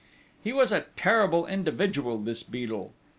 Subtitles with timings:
[0.43, 2.91] He was a terrible individual this Beadle!